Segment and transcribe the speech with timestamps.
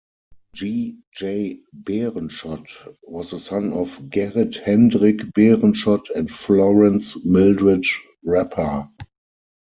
[0.55, 0.97] G.
[1.11, 1.59] J.
[1.75, 2.65] Berenschot
[3.03, 7.85] was the son of Gerrit Hendrik Berenschot and Florence Mildred
[8.25, 8.89] Rappa.